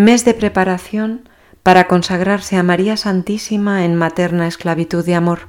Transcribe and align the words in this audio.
Mes 0.00 0.24
de 0.24 0.32
preparación 0.32 1.28
para 1.62 1.86
consagrarse 1.86 2.56
a 2.56 2.62
María 2.62 2.96
Santísima 2.96 3.84
en 3.84 3.96
materna 3.96 4.46
esclavitud 4.46 5.04
de 5.04 5.14
amor. 5.14 5.40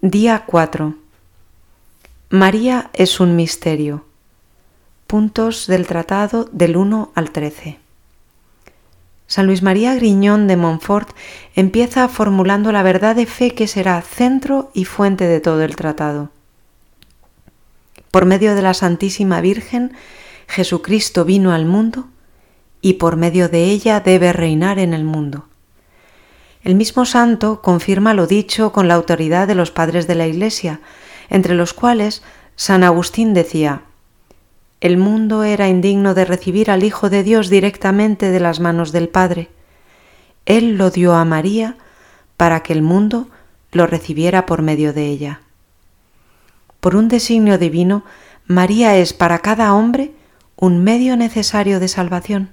Día 0.00 0.42
4. 0.44 0.96
María 2.30 2.90
es 2.94 3.20
un 3.20 3.36
misterio. 3.36 4.04
Puntos 5.06 5.68
del 5.68 5.86
tratado 5.86 6.48
del 6.50 6.76
1 6.76 7.12
al 7.14 7.30
13. 7.30 7.78
San 9.28 9.46
Luis 9.46 9.62
María 9.62 9.94
Griñón 9.94 10.48
de 10.48 10.56
Montfort 10.56 11.10
empieza 11.54 12.08
formulando 12.08 12.72
la 12.72 12.82
verdad 12.82 13.14
de 13.14 13.26
fe 13.26 13.52
que 13.52 13.68
será 13.68 14.02
centro 14.02 14.72
y 14.74 14.84
fuente 14.84 15.28
de 15.28 15.38
todo 15.38 15.62
el 15.62 15.76
tratado. 15.76 16.30
Por 18.10 18.24
medio 18.24 18.56
de 18.56 18.62
la 18.62 18.74
Santísima 18.74 19.40
Virgen, 19.40 19.92
Jesucristo 20.48 21.24
vino 21.24 21.52
al 21.52 21.66
mundo 21.66 22.08
y 22.80 22.94
por 22.94 23.16
medio 23.16 23.48
de 23.48 23.64
ella 23.64 24.00
debe 24.00 24.32
reinar 24.32 24.78
en 24.78 24.94
el 24.94 25.04
mundo. 25.04 25.46
El 26.62 26.74
mismo 26.74 27.04
santo 27.04 27.62
confirma 27.62 28.14
lo 28.14 28.26
dicho 28.26 28.72
con 28.72 28.88
la 28.88 28.94
autoridad 28.94 29.48
de 29.48 29.54
los 29.54 29.70
padres 29.70 30.06
de 30.06 30.14
la 30.14 30.26
Iglesia, 30.26 30.80
entre 31.30 31.54
los 31.54 31.72
cuales 31.72 32.22
San 32.56 32.84
Agustín 32.84 33.34
decía, 33.34 33.82
el 34.80 34.96
mundo 34.96 35.42
era 35.42 35.68
indigno 35.68 36.14
de 36.14 36.24
recibir 36.24 36.70
al 36.70 36.84
Hijo 36.84 37.10
de 37.10 37.24
Dios 37.24 37.48
directamente 37.48 38.30
de 38.30 38.38
las 38.38 38.60
manos 38.60 38.92
del 38.92 39.08
Padre. 39.08 39.48
Él 40.46 40.76
lo 40.76 40.90
dio 40.90 41.14
a 41.14 41.24
María 41.24 41.76
para 42.36 42.62
que 42.62 42.72
el 42.72 42.82
mundo 42.82 43.28
lo 43.72 43.86
recibiera 43.86 44.46
por 44.46 44.62
medio 44.62 44.92
de 44.92 45.06
ella. 45.06 45.40
Por 46.80 46.94
un 46.94 47.08
designio 47.08 47.58
divino, 47.58 48.04
María 48.46 48.96
es 48.96 49.12
para 49.12 49.40
cada 49.40 49.74
hombre 49.74 50.12
un 50.54 50.82
medio 50.82 51.16
necesario 51.16 51.80
de 51.80 51.88
salvación, 51.88 52.50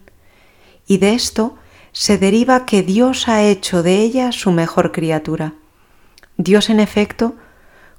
y 0.87 0.97
de 0.97 1.13
esto 1.13 1.55
se 1.91 2.17
deriva 2.17 2.65
que 2.65 2.83
Dios 2.83 3.27
ha 3.27 3.43
hecho 3.43 3.83
de 3.83 4.01
ella 4.01 4.31
su 4.31 4.51
mejor 4.51 4.91
criatura. 4.91 5.53
Dios, 6.37 6.69
en 6.69 6.79
efecto, 6.79 7.35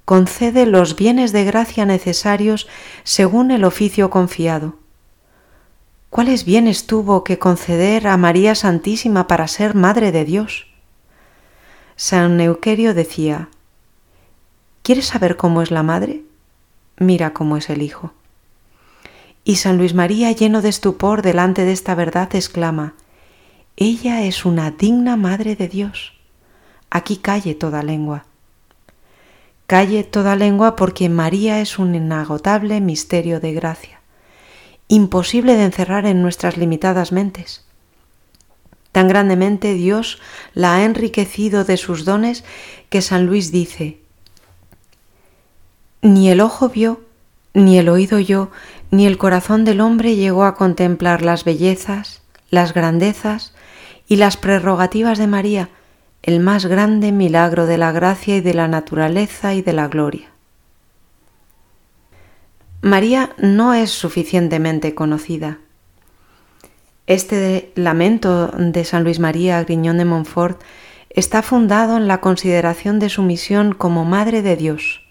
concede 0.04 0.66
los 0.66 0.96
bienes 0.96 1.32
de 1.32 1.44
gracia 1.44 1.86
necesarios 1.86 2.68
según 3.04 3.50
el 3.50 3.64
oficio 3.64 4.10
confiado. 4.10 4.76
¿Cuáles 6.10 6.44
bienes 6.44 6.86
tuvo 6.86 7.24
que 7.24 7.38
conceder 7.38 8.06
a 8.06 8.16
María 8.16 8.54
Santísima 8.54 9.26
para 9.26 9.48
ser 9.48 9.74
Madre 9.74 10.12
de 10.12 10.24
Dios? 10.24 10.66
San 11.96 12.40
Euquerio 12.40 12.94
decía, 12.94 13.48
¿Quieres 14.82 15.06
saber 15.06 15.36
cómo 15.36 15.62
es 15.62 15.72
la 15.72 15.82
madre? 15.82 16.22
Mira 16.98 17.32
cómo 17.32 17.56
es 17.56 17.70
el 17.70 17.82
hijo. 17.82 18.12
Y 19.48 19.56
San 19.56 19.78
Luis 19.78 19.94
María, 19.94 20.32
lleno 20.32 20.60
de 20.60 20.68
estupor 20.68 21.22
delante 21.22 21.64
de 21.64 21.70
esta 21.70 21.94
verdad, 21.94 22.34
exclama, 22.34 22.94
Ella 23.76 24.22
es 24.22 24.44
una 24.44 24.72
digna 24.72 25.16
Madre 25.16 25.54
de 25.54 25.68
Dios. 25.68 26.14
Aquí 26.90 27.18
calle 27.18 27.54
toda 27.54 27.84
lengua. 27.84 28.24
Calle 29.68 30.02
toda 30.02 30.34
lengua 30.34 30.74
porque 30.74 31.08
María 31.08 31.60
es 31.60 31.78
un 31.78 31.94
inagotable 31.94 32.80
misterio 32.80 33.38
de 33.38 33.52
gracia, 33.52 34.00
imposible 34.88 35.54
de 35.54 35.62
encerrar 35.62 36.06
en 36.06 36.22
nuestras 36.22 36.56
limitadas 36.56 37.12
mentes. 37.12 37.64
Tan 38.90 39.06
grandemente 39.06 39.74
Dios 39.74 40.20
la 40.54 40.74
ha 40.74 40.84
enriquecido 40.84 41.62
de 41.62 41.76
sus 41.76 42.04
dones 42.04 42.42
que 42.88 43.00
San 43.00 43.26
Luis 43.26 43.52
dice, 43.52 44.00
Ni 46.02 46.30
el 46.30 46.40
ojo 46.40 46.68
vio, 46.68 47.06
ni 47.56 47.78
el 47.78 47.88
oído 47.88 48.18
oyó, 48.18 48.50
ni 48.90 49.06
el 49.06 49.18
corazón 49.18 49.64
del 49.64 49.80
hombre 49.80 50.16
llegó 50.16 50.44
a 50.44 50.54
contemplar 50.54 51.22
las 51.22 51.44
bellezas, 51.44 52.22
las 52.50 52.72
grandezas 52.74 53.54
y 54.06 54.16
las 54.16 54.36
prerrogativas 54.36 55.18
de 55.18 55.26
María, 55.26 55.68
el 56.22 56.40
más 56.40 56.66
grande 56.66 57.12
milagro 57.12 57.66
de 57.66 57.78
la 57.78 57.92
gracia 57.92 58.36
y 58.36 58.40
de 58.40 58.54
la 58.54 58.68
naturaleza 58.68 59.54
y 59.54 59.62
de 59.62 59.72
la 59.72 59.88
gloria. 59.88 60.28
María 62.82 63.30
no 63.38 63.74
es 63.74 63.90
suficientemente 63.90 64.94
conocida. 64.94 65.58
Este 67.06 67.72
lamento 67.74 68.48
de 68.48 68.84
San 68.84 69.04
Luis 69.04 69.18
María 69.18 69.62
Griñón 69.62 69.98
de 69.98 70.04
Montfort 70.04 70.60
está 71.10 71.42
fundado 71.42 71.96
en 71.96 72.08
la 72.08 72.20
consideración 72.20 72.98
de 72.98 73.08
su 73.08 73.22
misión 73.22 73.72
como 73.72 74.04
Madre 74.04 74.42
de 74.42 74.56
Dios. 74.56 75.02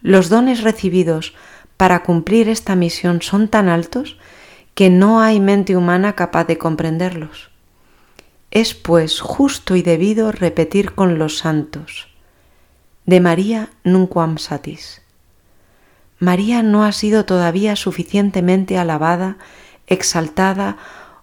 Los 0.00 0.28
dones 0.28 0.62
recibidos 0.62 1.34
para 1.82 2.04
cumplir 2.04 2.48
esta 2.48 2.76
misión 2.76 3.22
son 3.22 3.48
tan 3.48 3.68
altos 3.68 4.16
que 4.76 4.88
no 4.88 5.20
hay 5.20 5.40
mente 5.40 5.76
humana 5.76 6.12
capaz 6.12 6.44
de 6.44 6.56
comprenderlos. 6.56 7.50
Es 8.52 8.72
pues 8.72 9.20
justo 9.20 9.74
y 9.74 9.82
debido 9.82 10.30
repetir 10.30 10.92
con 10.92 11.18
los 11.18 11.38
santos, 11.38 12.06
de 13.04 13.18
María 13.18 13.70
nunquam 13.82 14.38
satis. 14.38 15.02
María 16.20 16.62
no 16.62 16.84
ha 16.84 16.92
sido 16.92 17.24
todavía 17.24 17.74
suficientemente 17.74 18.78
alabada, 18.78 19.38
exaltada, 19.88 20.76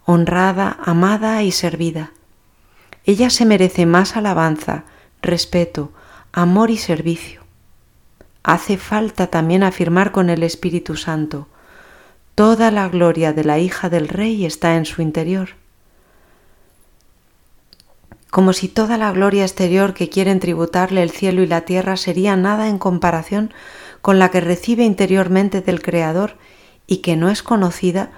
honrada, 0.03 0.77
amada 0.83 1.41
y 1.41 1.53
servida. 1.53 2.11
Ella 3.05 3.29
se 3.29 3.45
merece 3.45 3.85
más 3.85 4.17
alabanza, 4.17 4.83
respeto, 5.21 5.93
amor 6.33 6.69
y 6.69 6.75
servicio. 6.75 7.38
Hace 8.43 8.77
falta 8.77 9.27
también 9.27 9.63
afirmar 9.63 10.11
con 10.11 10.29
el 10.29 10.43
Espíritu 10.43 10.95
Santo, 10.95 11.47
toda 12.35 12.71
la 12.71 12.87
gloria 12.87 13.33
de 13.33 13.43
la 13.43 13.59
hija 13.59 13.89
del 13.89 14.07
Rey 14.07 14.45
está 14.45 14.75
en 14.75 14.85
su 14.85 15.01
interior 15.01 15.49
como 18.29 18.53
si 18.53 18.67
toda 18.67 18.97
la 18.97 19.11
gloria 19.11 19.43
exterior 19.43 19.93
que 19.93 20.09
quieren 20.09 20.39
tributarle 20.39 21.01
el 21.01 21.09
cielo 21.09 21.41
y 21.41 21.47
la 21.47 21.61
tierra 21.61 21.97
sería 21.97 22.35
nada 22.35 22.67
en 22.67 22.77
comparación 22.77 23.53
con 24.01 24.19
la 24.19 24.29
que 24.29 24.41
recibe 24.41 24.83
interiormente 24.83 25.61
del 25.61 25.81
Creador 25.81 26.37
y 26.85 26.97
que 26.97 27.15
no 27.15 27.29
es 27.29 27.43
conocida 27.43 28.11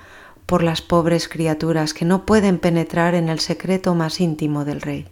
por 0.46 0.64
las 0.64 0.82
pobres 0.82 1.30
criaturas 1.30 1.94
que 1.94 2.06
no 2.06 2.26
pueden 2.26 2.60
penetrar 2.60 3.16
en 3.16 3.30
el 3.30 3.40
secreto 3.40 3.96
más 3.96 4.20
íntimo 4.20 4.66
del 4.66 4.82
Rey. 4.82 5.08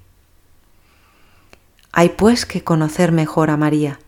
Hay 1.91 2.09
pues 2.09 2.46
que 2.46 2.64
conocer 2.64 3.12
mejor 3.12 3.50
a 3.50 3.58
María. 3.58 4.00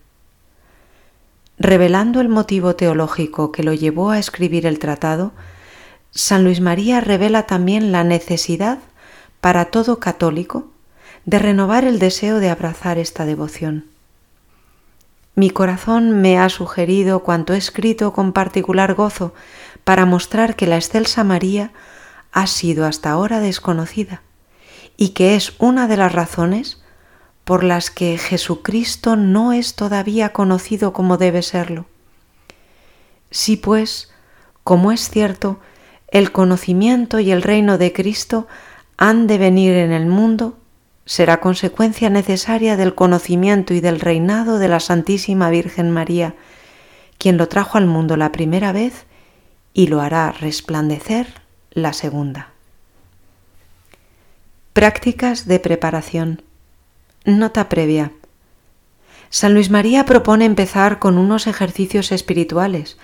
Revelando 1.64 2.20
el 2.20 2.28
motivo 2.28 2.74
teológico 2.74 3.52
que 3.52 3.62
lo 3.62 3.72
llevó 3.72 4.10
a 4.10 4.18
escribir 4.18 4.66
el 4.66 4.80
tratado, 4.80 5.30
San 6.10 6.42
Luis 6.42 6.60
María 6.60 7.00
revela 7.00 7.44
también 7.44 7.92
la 7.92 8.02
necesidad 8.02 8.80
para 9.40 9.66
todo 9.66 10.00
católico 10.00 10.72
de 11.24 11.38
renovar 11.38 11.84
el 11.84 12.00
deseo 12.00 12.40
de 12.40 12.50
abrazar 12.50 12.98
esta 12.98 13.26
devoción. 13.26 13.84
Mi 15.36 15.50
corazón 15.50 16.20
me 16.20 16.36
ha 16.36 16.48
sugerido 16.48 17.20
cuanto 17.20 17.54
he 17.54 17.58
escrito 17.58 18.12
con 18.12 18.32
particular 18.32 18.94
gozo 18.94 19.32
para 19.84 20.04
mostrar 20.04 20.56
que 20.56 20.66
la 20.66 20.74
excelsa 20.74 21.22
María 21.22 21.70
ha 22.32 22.48
sido 22.48 22.86
hasta 22.86 23.12
ahora 23.12 23.38
desconocida 23.38 24.22
y 24.96 25.10
que 25.10 25.36
es 25.36 25.52
una 25.60 25.86
de 25.86 25.96
las 25.96 26.10
razones 26.10 26.81
por 27.44 27.64
las 27.64 27.90
que 27.90 28.18
Jesucristo 28.18 29.16
no 29.16 29.52
es 29.52 29.74
todavía 29.74 30.32
conocido 30.32 30.92
como 30.92 31.16
debe 31.16 31.42
serlo. 31.42 31.86
Si 33.30 33.56
pues, 33.56 34.12
como 34.64 34.92
es 34.92 35.08
cierto, 35.08 35.58
el 36.08 36.30
conocimiento 36.30 37.18
y 37.18 37.32
el 37.32 37.42
reino 37.42 37.78
de 37.78 37.92
Cristo 37.92 38.46
han 38.96 39.26
de 39.26 39.38
venir 39.38 39.74
en 39.74 39.92
el 39.92 40.06
mundo, 40.06 40.58
será 41.04 41.40
consecuencia 41.40 42.10
necesaria 42.10 42.76
del 42.76 42.94
conocimiento 42.94 43.74
y 43.74 43.80
del 43.80 43.98
reinado 43.98 44.58
de 44.58 44.68
la 44.68 44.78
Santísima 44.78 45.50
Virgen 45.50 45.90
María, 45.90 46.36
quien 47.18 47.36
lo 47.38 47.48
trajo 47.48 47.78
al 47.78 47.86
mundo 47.86 48.16
la 48.16 48.30
primera 48.30 48.72
vez 48.72 49.06
y 49.74 49.88
lo 49.88 50.00
hará 50.00 50.30
resplandecer 50.32 51.42
la 51.70 51.92
segunda. 51.92 52.50
Prácticas 54.72 55.46
de 55.46 55.58
preparación. 55.58 56.42
Nota 57.24 57.68
previa. 57.68 58.12
San 59.30 59.54
Luis 59.54 59.70
María 59.70 60.04
propone 60.04 60.44
empezar 60.44 60.98
con 60.98 61.18
unos 61.18 61.46
ejercicios 61.46 62.12
espirituales 62.12 62.98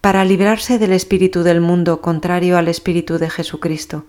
para 0.00 0.24
librarse 0.24 0.78
del 0.78 0.92
espíritu 0.92 1.42
del 1.42 1.60
mundo 1.60 2.00
contrario 2.00 2.56
al 2.56 2.68
espíritu 2.68 3.18
de 3.18 3.30
Jesucristo 3.30 4.06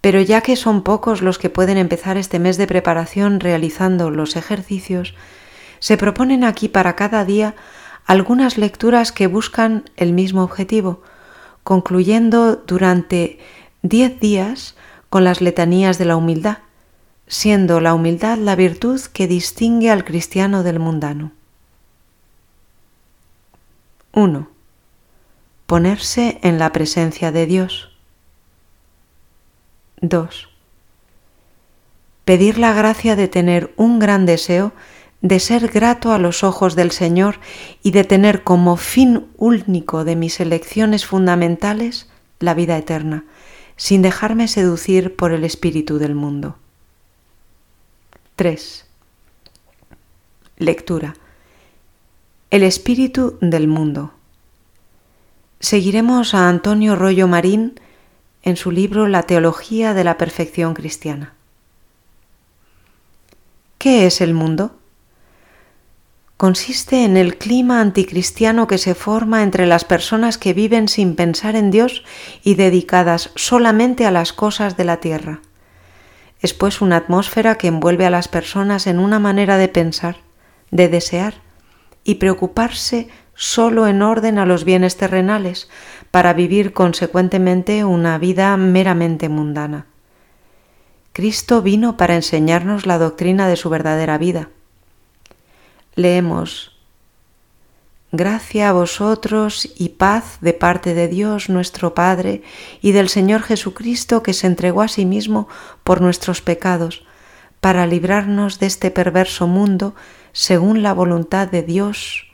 pero 0.00 0.20
ya 0.20 0.40
que 0.40 0.56
son 0.56 0.82
pocos 0.82 1.22
los 1.22 1.38
que 1.38 1.50
pueden 1.50 1.76
empezar 1.76 2.16
este 2.16 2.38
mes 2.38 2.56
de 2.56 2.66
preparación 2.66 3.40
realizando 3.40 4.10
los 4.10 4.36
ejercicios, 4.36 5.14
se 5.80 5.96
proponen 5.96 6.44
aquí 6.44 6.68
para 6.68 6.96
cada 6.96 7.24
día 7.24 7.54
algunas 8.06 8.58
lecturas 8.58 9.12
que 9.12 9.26
buscan 9.26 9.90
el 9.96 10.12
mismo 10.12 10.42
objetivo, 10.42 11.02
concluyendo 11.62 12.56
durante 12.56 13.38
diez 13.82 14.18
días 14.20 14.76
con 15.10 15.24
las 15.24 15.40
letanías 15.40 15.98
de 15.98 16.04
la 16.04 16.16
humildad, 16.16 16.58
siendo 17.28 17.80
la 17.80 17.94
humildad 17.94 18.38
la 18.38 18.56
virtud 18.56 19.00
que 19.12 19.28
distingue 19.28 19.90
al 19.90 20.04
cristiano 20.04 20.62
del 20.62 20.78
mundano. 20.78 21.32
1. 24.12 24.48
Ponerse 25.66 26.38
en 26.42 26.58
la 26.58 26.72
presencia 26.72 27.30
de 27.30 27.46
Dios. 27.46 27.90
2. 30.00 30.48
Pedir 32.24 32.58
la 32.58 32.72
gracia 32.72 33.16
de 33.16 33.28
tener 33.28 33.72
un 33.76 33.98
gran 33.98 34.26
deseo 34.26 34.72
de 35.20 35.40
ser 35.40 35.68
grato 35.68 36.12
a 36.12 36.18
los 36.18 36.44
ojos 36.44 36.76
del 36.76 36.90
Señor 36.90 37.40
y 37.82 37.90
de 37.90 38.04
tener 38.04 38.44
como 38.44 38.76
fin 38.76 39.26
único 39.36 40.04
de 40.04 40.16
mis 40.16 40.40
elecciones 40.40 41.04
fundamentales 41.04 42.08
la 42.38 42.54
vida 42.54 42.78
eterna, 42.78 43.24
sin 43.76 44.00
dejarme 44.00 44.48
seducir 44.48 45.16
por 45.16 45.32
el 45.32 45.44
espíritu 45.44 45.98
del 45.98 46.14
mundo. 46.14 46.56
3. 48.38 48.86
Lectura. 50.58 51.16
El 52.52 52.62
espíritu 52.62 53.36
del 53.40 53.66
mundo. 53.66 54.12
Seguiremos 55.58 56.34
a 56.34 56.48
Antonio 56.48 56.94
Rollo 56.94 57.26
Marín 57.26 57.80
en 58.44 58.56
su 58.56 58.70
libro 58.70 59.08
La 59.08 59.24
Teología 59.24 59.92
de 59.92 60.04
la 60.04 60.18
Perfección 60.18 60.74
Cristiana. 60.74 61.34
¿Qué 63.76 64.06
es 64.06 64.20
el 64.20 64.34
mundo? 64.34 64.76
consiste 66.36 67.04
en 67.04 67.16
el 67.16 67.38
clima 67.38 67.80
anticristiano 67.80 68.68
que 68.68 68.78
se 68.78 68.94
forma 68.94 69.42
entre 69.42 69.66
las 69.66 69.84
personas 69.84 70.38
que 70.38 70.54
viven 70.54 70.86
sin 70.86 71.16
pensar 71.16 71.56
en 71.56 71.72
Dios 71.72 72.04
y 72.44 72.54
dedicadas 72.54 73.32
solamente 73.34 74.06
a 74.06 74.12
las 74.12 74.32
cosas 74.32 74.76
de 74.76 74.84
la 74.84 74.98
tierra. 74.98 75.40
Es 76.40 76.54
pues 76.54 76.80
una 76.80 76.96
atmósfera 76.96 77.56
que 77.56 77.68
envuelve 77.68 78.06
a 78.06 78.10
las 78.10 78.28
personas 78.28 78.86
en 78.86 78.98
una 78.98 79.18
manera 79.18 79.56
de 79.56 79.68
pensar, 79.68 80.16
de 80.70 80.88
desear 80.88 81.34
y 82.04 82.16
preocuparse 82.16 83.08
solo 83.34 83.86
en 83.86 84.02
orden 84.02 84.38
a 84.38 84.46
los 84.46 84.64
bienes 84.64 84.96
terrenales, 84.96 85.68
para 86.10 86.32
vivir 86.32 86.72
consecuentemente 86.72 87.84
una 87.84 88.18
vida 88.18 88.56
meramente 88.56 89.28
mundana. 89.28 89.86
Cristo 91.12 91.62
vino 91.62 91.96
para 91.96 92.14
enseñarnos 92.14 92.86
la 92.86 92.98
doctrina 92.98 93.48
de 93.48 93.56
su 93.56 93.68
verdadera 93.70 94.18
vida 94.18 94.48
leemos, 95.98 96.77
Gracia 98.10 98.70
a 98.70 98.72
vosotros 98.72 99.68
y 99.76 99.90
paz 99.90 100.38
de 100.40 100.54
parte 100.54 100.94
de 100.94 101.08
Dios 101.08 101.50
nuestro 101.50 101.92
Padre 101.92 102.42
y 102.80 102.92
del 102.92 103.10
Señor 103.10 103.42
Jesucristo 103.42 104.22
que 104.22 104.32
se 104.32 104.46
entregó 104.46 104.80
a 104.80 104.88
sí 104.88 105.04
mismo 105.04 105.46
por 105.84 106.00
nuestros 106.00 106.40
pecados, 106.40 107.04
para 107.60 107.86
librarnos 107.86 108.58
de 108.60 108.66
este 108.66 108.90
perverso 108.90 109.46
mundo 109.46 109.94
según 110.32 110.82
la 110.82 110.94
voluntad 110.94 111.48
de 111.48 111.62
Dios, 111.62 112.26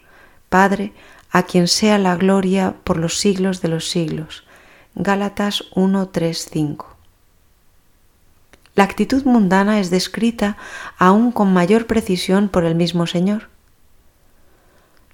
Padre, 0.49 0.93
a 1.33 1.43
quien 1.43 1.67
sea 1.67 1.99
la 1.99 2.15
gloria 2.15 2.77
por 2.85 2.97
los 2.97 3.19
siglos 3.19 3.61
de 3.61 3.67
los 3.67 3.89
siglos. 3.91 4.45
Gálatas 4.95 5.65
1, 5.75 6.09
3, 6.11 6.49
5. 6.53 6.97
La 8.77 8.85
actitud 8.85 9.25
mundana 9.25 9.81
es 9.81 9.91
descrita 9.91 10.57
aún 10.99 11.33
con 11.33 11.53
mayor 11.53 11.89
precisión 11.89 12.49
por 12.49 12.65
el 12.65 12.77
mismo 12.77 13.09
Señor. 13.09 13.54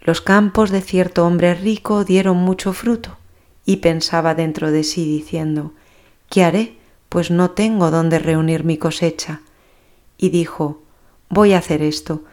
Los 0.02 0.22
campos 0.22 0.70
de 0.70 0.80
cierto 0.80 1.26
hombre 1.26 1.54
rico 1.54 2.04
dieron 2.04 2.38
mucho 2.38 2.72
fruto, 2.72 3.18
y 3.66 3.76
pensaba 3.76 4.34
dentro 4.34 4.70
de 4.70 4.82
sí 4.82 5.04
diciendo, 5.04 5.74
¿qué 6.30 6.42
haré? 6.42 6.78
Pues 7.10 7.30
no 7.30 7.50
tengo 7.50 7.90
dónde 7.90 8.18
reunir 8.18 8.64
mi 8.64 8.78
cosecha. 8.78 9.42
Y 10.16 10.30
dijo, 10.30 10.80
voy 11.28 11.52
a 11.52 11.58
hacer 11.58 11.82
esto. 11.82 12.24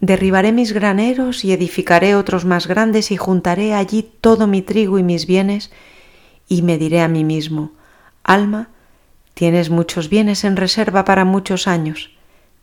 Derribaré 0.00 0.50
mis 0.50 0.72
graneros 0.72 1.44
y 1.44 1.52
edificaré 1.52 2.16
otros 2.16 2.44
más 2.44 2.66
grandes 2.66 3.12
y 3.12 3.16
juntaré 3.16 3.74
allí 3.74 4.10
todo 4.20 4.48
mi 4.48 4.60
trigo 4.60 4.98
y 4.98 5.04
mis 5.04 5.26
bienes, 5.26 5.70
y 6.48 6.62
me 6.62 6.78
diré 6.78 7.00
a 7.00 7.08
mí 7.08 7.22
mismo, 7.22 7.70
Alma, 8.24 8.70
tienes 9.34 9.70
muchos 9.70 10.08
bienes 10.08 10.42
en 10.42 10.56
reserva 10.56 11.04
para 11.04 11.24
muchos 11.24 11.68
años. 11.68 12.10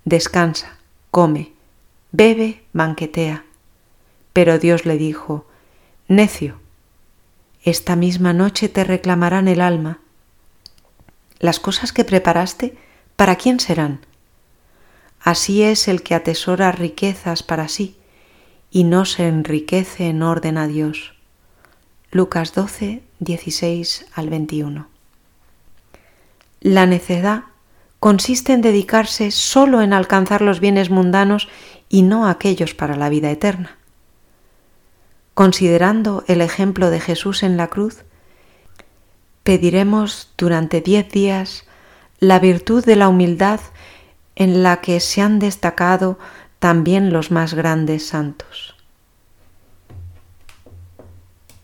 Descansa, 0.04 0.78
come, 1.12 1.54
bebe, 2.12 2.64
banquetea 2.74 3.46
pero 4.40 4.58
Dios 4.58 4.86
le 4.86 4.98
dijo, 4.98 5.46
Necio, 6.08 6.62
esta 7.66 7.98
misma 7.98 8.32
noche 8.32 8.70
te 8.70 8.86
reclamarán 8.86 9.50
el 9.50 9.60
alma. 9.60 10.00
Las 11.40 11.60
cosas 11.60 11.92
que 11.92 12.06
preparaste, 12.06 12.78
¿para 13.18 13.36
quién 13.36 13.60
serán? 13.60 14.00
Así 15.20 15.62
es 15.62 15.90
el 15.90 16.04
que 16.04 16.16
atesora 16.16 16.72
riquezas 16.72 17.44
para 17.44 17.68
sí 17.68 17.98
y 18.72 18.86
no 18.86 19.04
se 19.04 19.28
enriquece 19.28 20.08
en 20.08 20.24
orden 20.24 20.58
a 20.58 20.68
Dios. 20.68 21.16
Lucas 22.10 22.54
12, 22.54 23.04
16 23.20 24.06
al 24.14 24.30
21. 24.30 24.88
La 26.62 26.86
necedad 26.86 27.44
consiste 28.00 28.54
en 28.54 28.62
dedicarse 28.62 29.32
solo 29.32 29.82
en 29.82 29.92
alcanzar 29.92 30.42
los 30.42 30.62
bienes 30.62 30.90
mundanos 30.90 31.50
y 31.90 32.04
no 32.04 32.26
aquellos 32.26 32.74
para 32.74 32.96
la 32.96 33.10
vida 33.10 33.32
eterna. 33.32 33.79
Considerando 35.40 36.26
el 36.28 36.42
ejemplo 36.42 36.90
de 36.90 37.00
Jesús 37.00 37.44
en 37.44 37.56
la 37.56 37.68
cruz, 37.68 38.04
pediremos 39.44 40.34
durante 40.38 40.82
diez 40.82 41.10
días 41.10 41.64
la 42.20 42.40
virtud 42.40 42.84
de 42.84 42.98
la 42.98 43.08
humildad 43.08 43.62
en 44.36 44.64
la 44.64 44.82
que 44.82 45.00
se 45.00 45.22
han 45.22 45.40
destacado 45.40 46.20
también 46.60 47.14
los 47.14 47.32
más 47.32 47.54
grandes 47.54 48.06
santos. 48.06 48.76